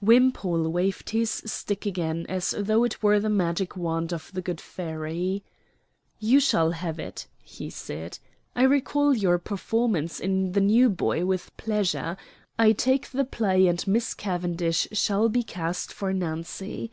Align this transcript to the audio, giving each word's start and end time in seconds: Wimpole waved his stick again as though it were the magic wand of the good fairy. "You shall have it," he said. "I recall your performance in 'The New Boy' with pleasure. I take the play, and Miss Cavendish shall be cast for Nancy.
Wimpole 0.00 0.70
waved 0.70 1.10
his 1.10 1.28
stick 1.44 1.84
again 1.84 2.24
as 2.26 2.54
though 2.58 2.84
it 2.84 3.02
were 3.02 3.20
the 3.20 3.28
magic 3.28 3.76
wand 3.76 4.14
of 4.14 4.30
the 4.32 4.40
good 4.40 4.58
fairy. 4.58 5.44
"You 6.18 6.40
shall 6.40 6.70
have 6.70 6.98
it," 6.98 7.26
he 7.42 7.68
said. 7.68 8.18
"I 8.56 8.62
recall 8.62 9.14
your 9.14 9.36
performance 9.36 10.20
in 10.20 10.52
'The 10.52 10.62
New 10.62 10.88
Boy' 10.88 11.26
with 11.26 11.54
pleasure. 11.58 12.16
I 12.58 12.72
take 12.72 13.10
the 13.10 13.26
play, 13.26 13.66
and 13.66 13.86
Miss 13.86 14.14
Cavendish 14.14 14.88
shall 14.92 15.28
be 15.28 15.42
cast 15.42 15.92
for 15.92 16.14
Nancy. 16.14 16.90